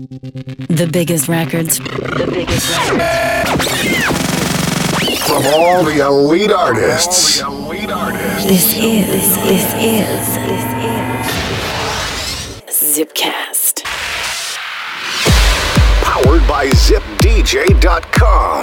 The 0.00 0.88
biggest 0.90 1.28
records. 1.28 1.78
The 1.78 2.30
biggest 2.32 2.70
records. 2.90 3.66
From 5.26 5.44
all 5.44 5.84
the 5.84 6.00
elite 6.06 6.50
artists. 6.50 7.42
All 7.42 7.68
the 7.68 7.76
elite 7.76 7.90
artists. 7.90 8.44
This 8.44 8.78
is, 8.78 9.36
this 9.44 9.74
is, 9.74 10.36
this 10.46 10.64
is 12.96 12.96
Zipcast. 12.96 13.84
Powered 16.02 16.48
by 16.48 16.68
ZipDJ.com. 16.70 18.62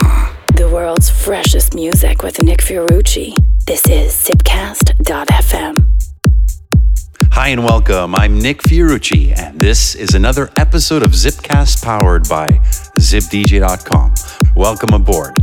The 0.55 0.67
world's 0.69 1.11
freshest 1.11 1.75
music 1.75 2.23
with 2.23 2.41
Nick 2.41 2.61
Fiorucci. 2.61 3.35
This 3.67 3.87
is 3.87 4.11
Zipcast.fm. 4.27 5.86
Hi 7.39 7.49
and 7.49 7.63
welcome. 7.63 8.15
I'm 8.15 8.39
Nick 8.39 8.63
Fiorucci, 8.63 9.37
and 9.37 9.59
this 9.59 9.93
is 9.93 10.15
another 10.15 10.49
episode 10.57 11.03
of 11.03 11.11
Zipcast 11.11 11.83
powered 11.83 12.27
by 12.27 12.47
ZipDJ.com. 12.97 14.15
Welcome 14.55 14.95
aboard. 14.95 15.37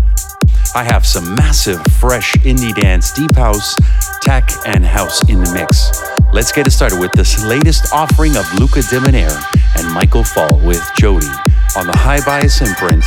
I 0.75 0.83
have 0.83 1.07
some 1.07 1.37
massive, 1.37 1.81
fresh 2.01 2.33
indie 2.39 2.75
dance, 2.75 3.13
deep 3.13 3.37
house, 3.37 3.77
tech, 4.21 4.51
and 4.67 4.85
house 4.85 5.23
in 5.31 5.45
the 5.45 5.53
mix. 5.55 6.03
Let's 6.33 6.51
get 6.51 6.67
it 6.67 6.73
started 6.73 6.99
with 6.99 7.13
this 7.13 7.45
latest 7.45 7.93
offering 7.93 8.37
of 8.37 8.53
Luca 8.55 8.81
Debonaire 8.81 9.41
and 9.79 9.95
Michael 9.95 10.25
Fall 10.25 10.59
with 10.67 10.85
Jody 10.99 11.31
on 11.77 11.87
the 11.87 11.97
Hi-Bias 11.97 12.61
imprint. 12.61 13.05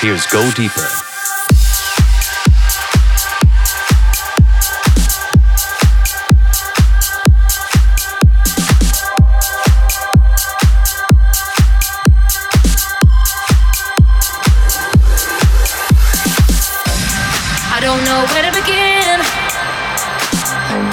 Here's 0.00 0.24
Go 0.26 0.48
Deeper. 0.52 1.15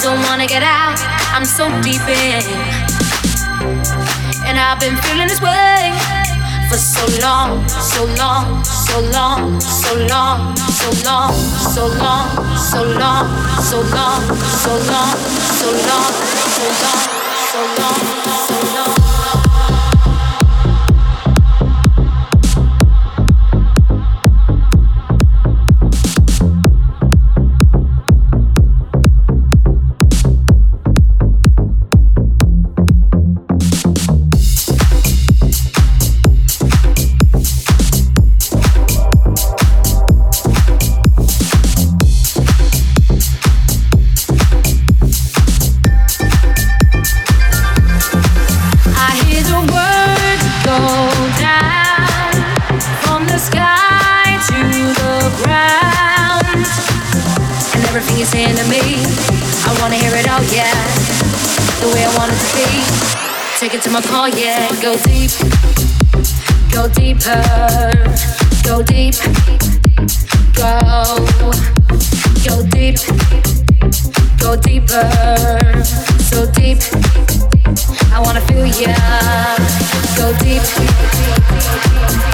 Don't 0.03 0.21
wanna 0.23 0.45
get 0.45 0.63
out, 0.63 0.99
I'm 1.33 1.45
so 1.45 1.69
deep 1.81 2.01
in. 2.01 2.43
And 4.45 4.59
I've 4.59 4.77
been 4.77 4.97
feeling 4.97 5.29
this 5.29 5.39
way 5.39 5.93
for 6.69 6.75
so 6.75 7.05
long, 7.21 7.65
so 7.69 8.03
long, 8.19 8.61
so 8.65 8.99
long, 8.99 9.61
so 9.61 9.95
long, 9.95 10.59
so 10.59 10.91
long, 11.05 11.31
so 11.31 11.87
long, 11.87 12.27
so 12.57 12.83
long, 12.83 13.27
so 13.63 13.79
long, 13.79 13.79
so 13.79 13.79
long, 13.79 14.21
so 14.59 14.71
long, 14.91 15.15
so 15.55 15.71
long, 15.87 16.11
so 16.51 16.67
long, 16.81 17.07
so 17.47 17.81
long. 18.59 18.62
To 63.83 63.89
my 63.91 64.01
car, 64.01 64.29
yeah, 64.29 64.69
go 64.81 64.95
deep, 65.03 65.31
go 66.71 66.87
deeper, 66.87 67.91
go 68.63 68.81
deep, 68.81 69.15
go, 70.55 70.79
go 72.45 72.63
deep, 72.69 72.97
go 74.39 74.55
deeper, 74.55 75.83
so 76.19 76.49
deep. 76.53 76.79
I 78.13 78.19
wanna 78.23 78.41
feel 78.41 78.65
ya. 78.65 78.95
Go 80.15 80.31
deep. 80.39 82.32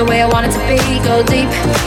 The 0.00 0.06
way 0.06 0.22
I 0.22 0.26
want 0.28 0.46
it 0.46 0.52
to 0.52 0.58
be, 0.66 0.98
go 1.04 1.22
deep. 1.22 1.79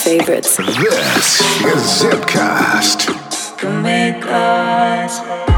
favorites. 0.00 0.56
This 0.56 1.40
is 1.40 2.02
Zipcast. 2.02 3.06
The 3.60 5.49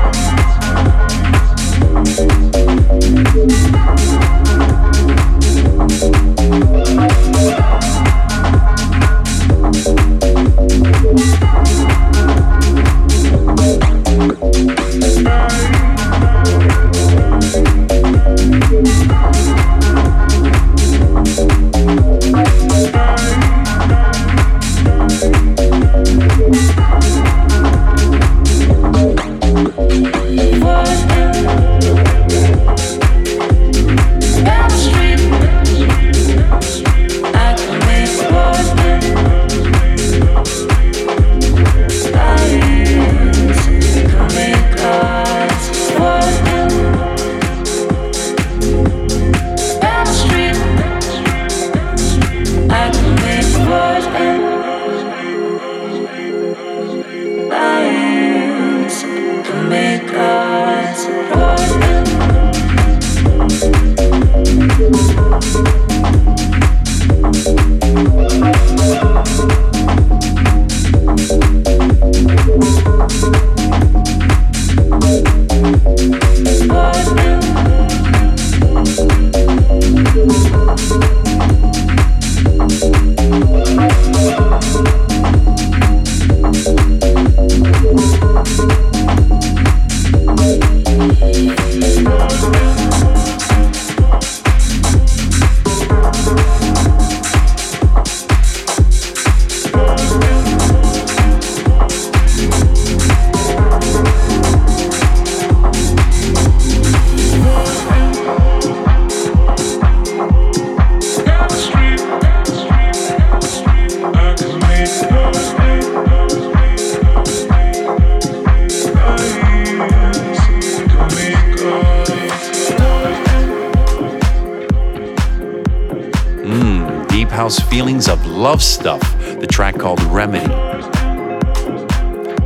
Love 128.62 128.68
Stuff, 128.68 129.18
the 129.40 129.46
track 129.48 129.74
called 129.76 130.00
Remedy. 130.04 130.46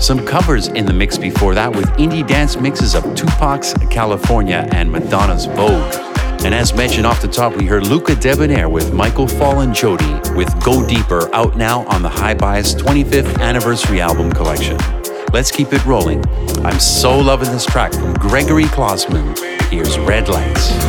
Some 0.00 0.24
covers 0.24 0.68
in 0.68 0.86
the 0.86 0.92
mix 0.94 1.18
before 1.18 1.54
that 1.54 1.76
with 1.76 1.84
indie 1.98 2.26
dance 2.26 2.56
mixes 2.56 2.94
of 2.94 3.04
Tupac's 3.14 3.74
California 3.90 4.66
and 4.72 4.90
Madonna's 4.90 5.44
Vogue. 5.44 5.94
And 6.42 6.54
as 6.54 6.72
mentioned 6.72 7.04
off 7.04 7.20
the 7.20 7.28
top, 7.28 7.54
we 7.56 7.66
heard 7.66 7.86
Luca 7.86 8.14
Debonaire 8.14 8.70
with 8.70 8.94
Michael 8.94 9.28
Fall 9.28 9.60
and 9.60 9.74
Jody 9.74 10.10
with 10.34 10.48
Go 10.64 10.86
Deeper 10.86 11.28
out 11.34 11.58
now 11.58 11.84
on 11.88 12.00
the 12.00 12.08
Hi-Bias 12.08 12.76
25th 12.76 13.38
Anniversary 13.40 14.00
Album 14.00 14.32
Collection. 14.32 14.78
Let's 15.34 15.50
keep 15.50 15.74
it 15.74 15.84
rolling. 15.84 16.24
I'm 16.64 16.80
so 16.80 17.18
loving 17.18 17.50
this 17.50 17.66
track 17.66 17.92
from 17.92 18.14
Gregory 18.14 18.64
Klossman. 18.64 19.38
Here's 19.70 19.98
Red 19.98 20.30
Lights. 20.30 20.85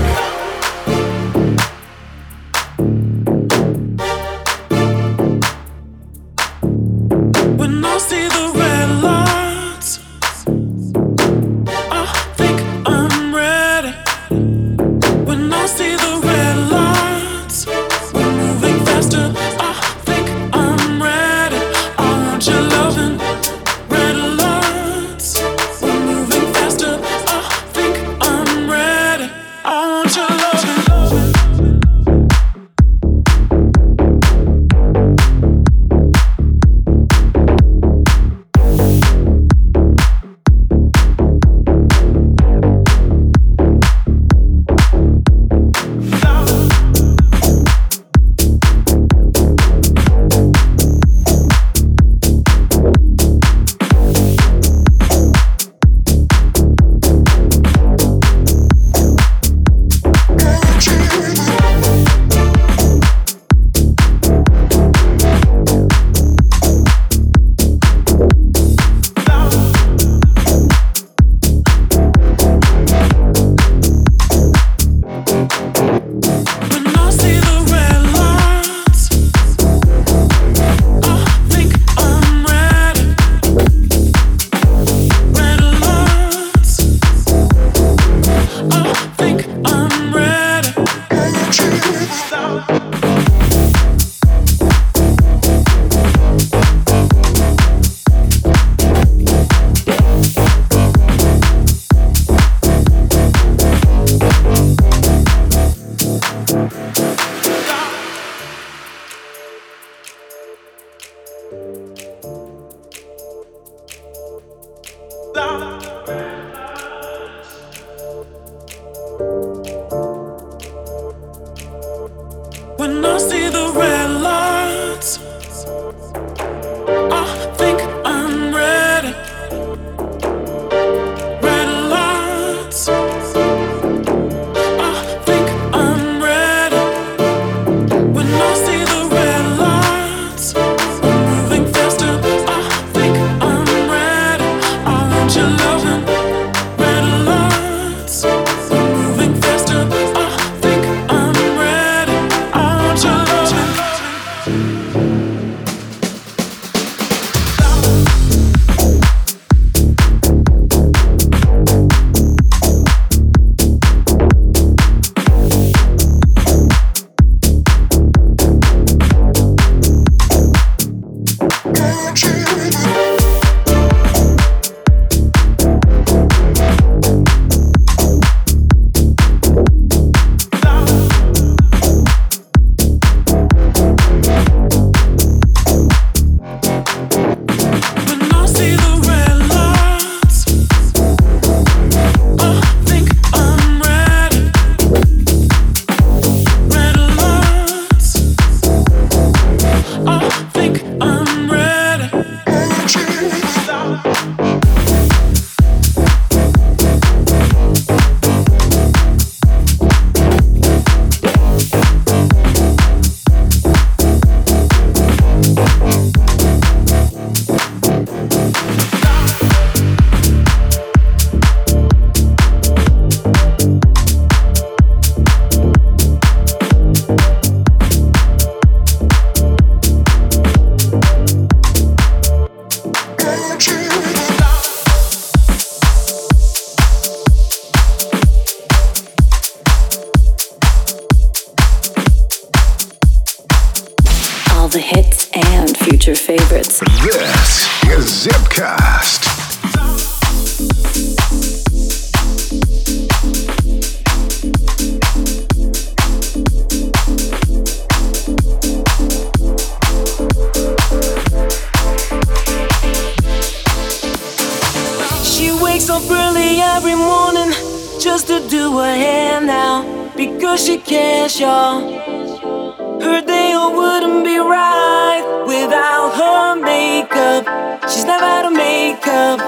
Makeup. 279.17 279.39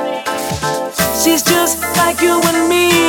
She's 1.21 1.43
just 1.43 1.81
like 1.97 2.21
you 2.21 2.41
and 2.43 2.69
me, 2.69 3.08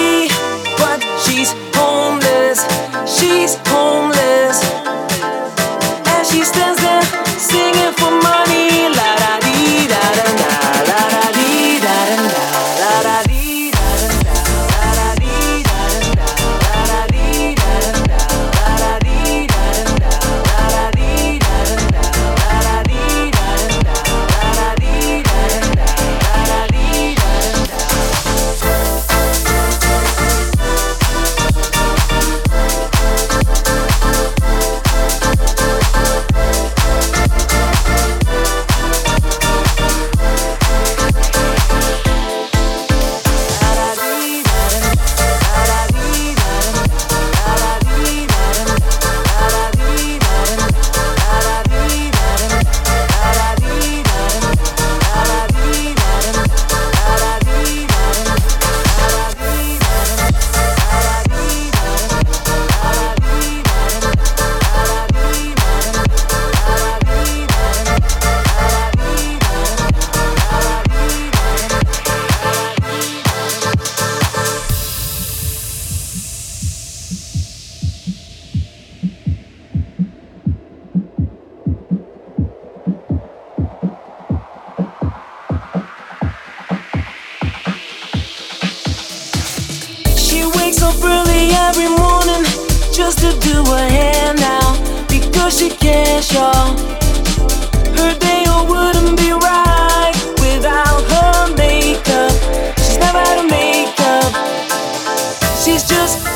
She's 105.71 105.85
just 105.85 106.30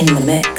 In 0.00 0.06
the 0.06 0.20
mix. 0.24 0.49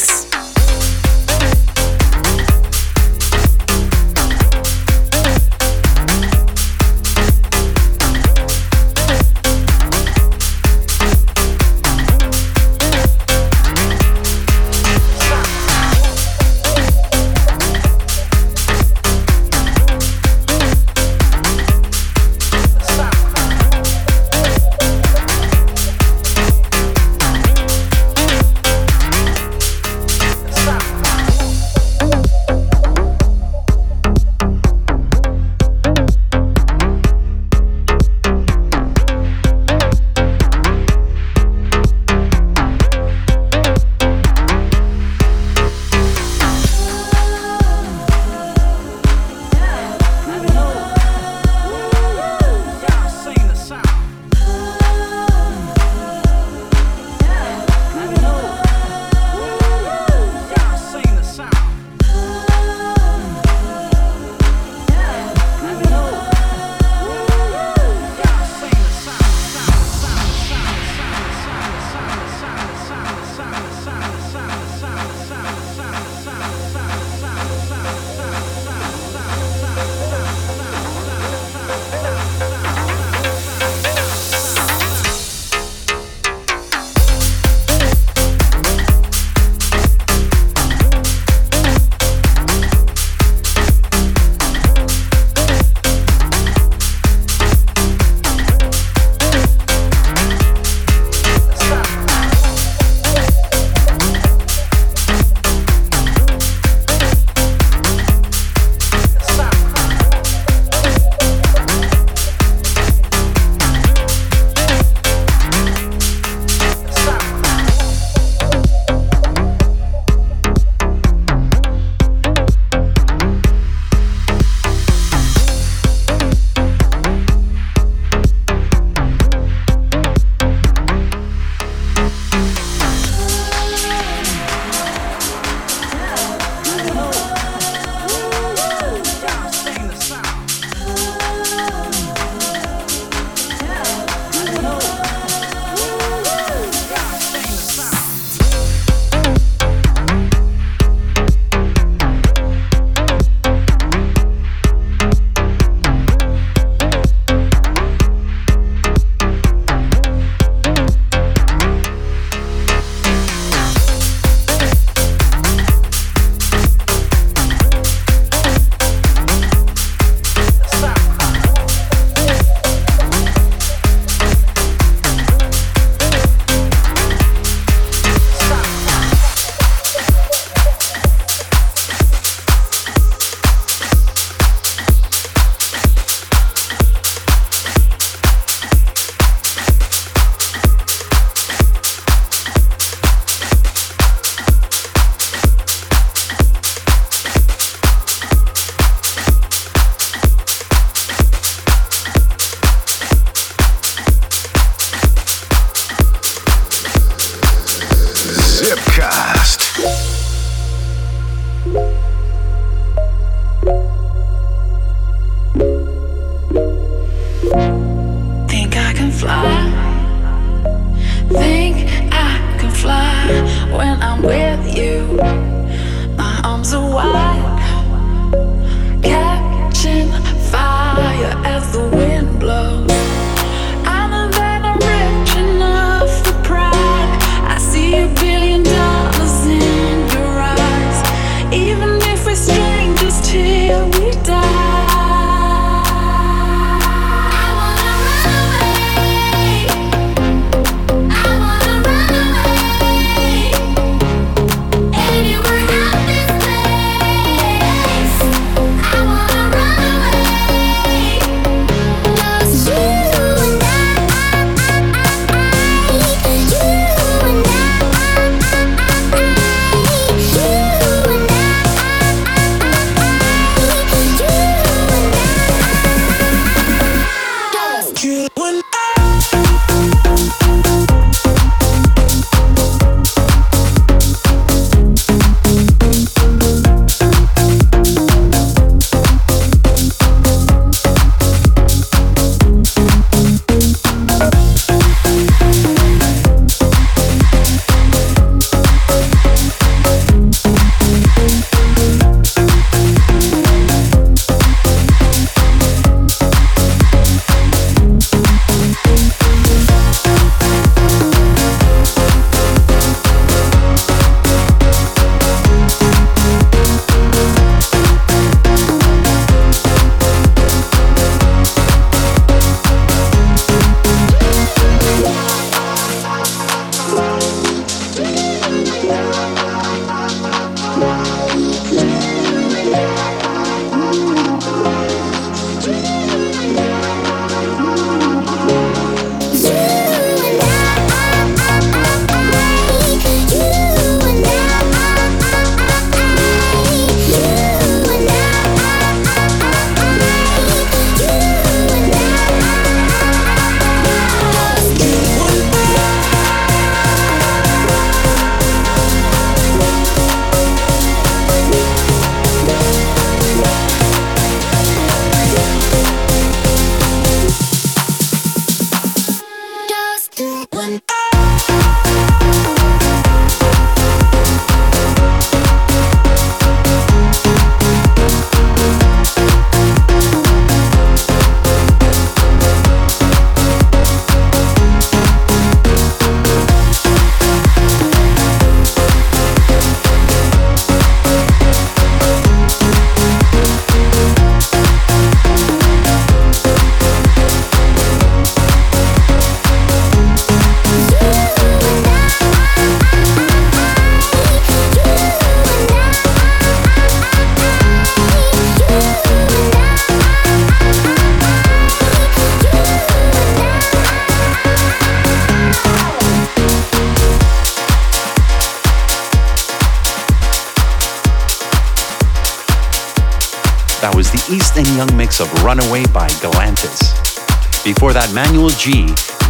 And 425.19 425.27
Young 425.27 425.35
mix 425.35 425.35
of 425.35 425.43
Runaway 425.43 425.83
by 425.93 426.07
Galantis. 426.19 427.63
Before 427.63 427.93
that, 427.93 428.11
Manuel 428.13 428.49
G, 428.49 428.87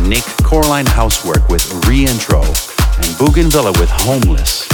Nick 0.07 0.23
Coraline 0.43 0.85
Housework 0.85 1.49
with 1.49 1.63
Reintro, 1.85 2.43
and 2.97 3.17
Bougainvillea 3.17 3.79
with 3.79 3.89
Homeless. 3.91 4.67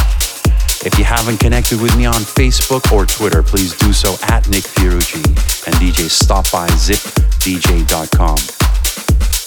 If 0.86 0.98
you 0.98 1.06
haven't 1.06 1.40
connected 1.40 1.82
with 1.82 1.96
me 1.98 2.06
on 2.06 2.16
Facebook 2.16 2.92
or 2.92 3.06
Twitter, 3.06 3.42
please 3.42 3.76
do 3.78 3.94
so 3.94 4.16
at 4.28 4.48
Nick 4.50 4.64
Fiorucci 4.64 5.24
and 5.66 5.76
DJ 5.76 6.10
stop 6.10 6.52
by 6.52 6.68
zipdj.com. 6.70 8.38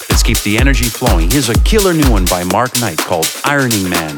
Let's 0.09 0.23
keep 0.23 0.39
the 0.41 0.57
energy 0.57 0.85
flowing. 0.85 1.31
Here's 1.31 1.49
a 1.49 1.59
killer 1.59 1.93
new 1.93 2.11
one 2.11 2.25
by 2.25 2.43
Mark 2.43 2.79
Knight 2.79 2.97
called 2.97 3.31
Ironing 3.45 3.89
Man. 3.89 4.17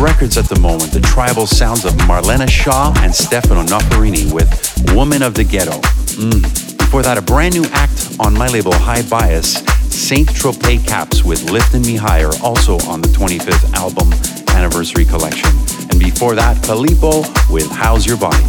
Records 0.00 0.36
at 0.36 0.46
the 0.46 0.58
moment, 0.60 0.92
the 0.92 1.00
tribal 1.00 1.46
sounds 1.46 1.84
of 1.84 1.92
Marlena 2.08 2.48
Shaw 2.48 2.92
and 2.98 3.14
Stefano 3.14 3.62
Noferini 3.62 4.32
with 4.32 4.48
Woman 4.94 5.22
of 5.22 5.34
the 5.34 5.44
Ghetto. 5.44 5.80
Mm. 6.16 6.78
Before 6.78 7.02
that, 7.02 7.18
a 7.18 7.22
brand 7.22 7.54
new 7.54 7.64
act 7.72 8.16
on 8.20 8.34
my 8.34 8.48
label 8.48 8.72
Hi-Bias, 8.72 9.58
Saint 9.92 10.28
Tropez 10.28 10.86
Caps 10.86 11.24
with 11.24 11.50
Lifting 11.50 11.82
Me 11.82 11.96
Higher, 11.96 12.30
also 12.42 12.74
on 12.88 13.00
the 13.00 13.08
25th 13.08 13.72
album 13.74 14.12
anniversary 14.54 15.04
collection. 15.04 15.50
And 15.90 15.98
before 15.98 16.34
that, 16.34 16.64
Filippo 16.64 17.22
with 17.52 17.70
How's 17.70 18.06
Your 18.06 18.16
Body. 18.16 18.44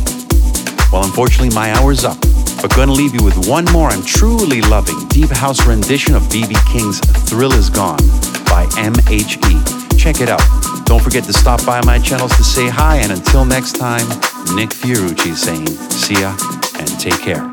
Well, 0.92 1.04
unfortunately, 1.04 1.56
my 1.56 1.72
hour's 1.72 2.04
up, 2.04 2.20
but 2.62 2.76
gonna 2.76 2.92
leave 2.92 3.16
you 3.16 3.24
with 3.24 3.48
one 3.48 3.66
more 3.72 3.90
I'm 3.90 4.04
truly 4.04 4.62
loving 4.62 5.08
deep 5.08 5.30
house 5.30 5.66
rendition 5.66 6.16
of 6.16 6.24
BB 6.24 6.56
King's 6.72 7.00
Thrill 7.30 7.54
Is 7.54 7.70
Gone 7.70 7.98
by 8.46 8.68
MHE. 8.78 9.98
Check 9.98 10.22
it 10.22 10.30
out. 10.30 10.73
Don't 10.94 11.02
forget 11.02 11.24
to 11.24 11.34
stop 11.34 11.66
by 11.66 11.84
my 11.86 11.98
channels 11.98 12.38
to 12.38 12.44
say 12.44 12.70
hi, 12.70 12.98
and 12.98 13.12
until 13.12 13.46
next 13.46 13.78
time, 13.78 14.08
Nick 14.56 14.70
Fiorucci 14.70 15.36
saying 15.36 15.66
see 15.90 16.22
ya 16.22 16.38
and 16.78 16.88
take 17.00 17.20
care. 17.20 17.53